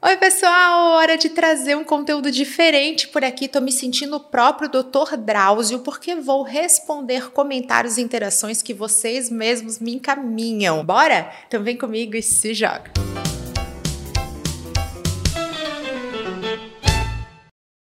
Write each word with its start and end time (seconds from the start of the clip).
Oi, 0.00 0.16
pessoal! 0.16 0.92
Hora 0.92 1.18
de 1.18 1.28
trazer 1.28 1.76
um 1.76 1.82
conteúdo 1.82 2.30
diferente 2.30 3.08
por 3.08 3.24
aqui. 3.24 3.48
Tô 3.48 3.60
me 3.60 3.72
sentindo 3.72 4.14
o 4.14 4.20
próprio 4.20 4.68
Dr. 4.68 5.16
Drauzio 5.16 5.80
porque 5.80 6.14
vou 6.14 6.44
responder 6.44 7.32
comentários 7.32 7.98
e 7.98 8.02
interações 8.02 8.62
que 8.62 8.72
vocês 8.72 9.28
mesmos 9.28 9.80
me 9.80 9.96
encaminham. 9.96 10.84
Bora? 10.84 11.32
Então 11.48 11.64
vem 11.64 11.76
comigo 11.76 12.14
e 12.14 12.22
se 12.22 12.54
joga! 12.54 13.07